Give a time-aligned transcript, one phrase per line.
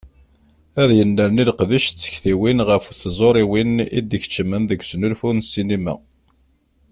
[0.81, 5.95] Ad yennerni leqdic d tektiwin ɣef tẓuriwin i d-ikeccmen deg usnulfu n ssinima.